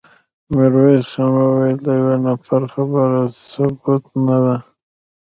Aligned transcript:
ميرويس 0.53 1.05
خان 1.13 1.29
وويل: 1.35 1.77
د 1.85 1.87
يوه 1.99 2.15
نفر 2.25 2.61
خبره 2.73 3.21
ثبوت 3.51 4.03
نه 4.25 4.37
ده. 4.45 4.55